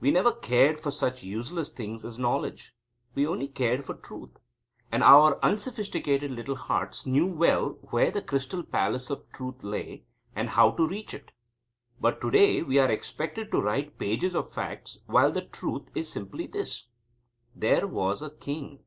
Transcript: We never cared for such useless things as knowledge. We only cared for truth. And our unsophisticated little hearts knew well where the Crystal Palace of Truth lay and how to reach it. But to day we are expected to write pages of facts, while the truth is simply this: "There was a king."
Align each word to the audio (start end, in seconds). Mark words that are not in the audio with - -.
We 0.00 0.10
never 0.10 0.32
cared 0.32 0.78
for 0.78 0.90
such 0.90 1.22
useless 1.22 1.70
things 1.70 2.04
as 2.04 2.18
knowledge. 2.18 2.74
We 3.14 3.26
only 3.26 3.48
cared 3.48 3.86
for 3.86 3.94
truth. 3.94 4.32
And 4.90 5.02
our 5.02 5.42
unsophisticated 5.42 6.30
little 6.30 6.56
hearts 6.56 7.06
knew 7.06 7.24
well 7.24 7.78
where 7.88 8.10
the 8.10 8.20
Crystal 8.20 8.62
Palace 8.62 9.08
of 9.08 9.26
Truth 9.32 9.64
lay 9.64 10.04
and 10.36 10.50
how 10.50 10.72
to 10.72 10.86
reach 10.86 11.14
it. 11.14 11.32
But 11.98 12.20
to 12.20 12.30
day 12.30 12.60
we 12.60 12.78
are 12.78 12.92
expected 12.92 13.50
to 13.52 13.62
write 13.62 13.96
pages 13.98 14.34
of 14.34 14.52
facts, 14.52 14.98
while 15.06 15.32
the 15.32 15.40
truth 15.40 15.88
is 15.94 16.12
simply 16.12 16.46
this: 16.46 16.88
"There 17.56 17.86
was 17.86 18.20
a 18.20 18.28
king." 18.28 18.80